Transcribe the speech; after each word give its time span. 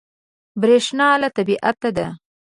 برېښنا 0.61 1.09
له 1.21 1.29
طبیعت 1.37 1.77
ده. 1.97 2.07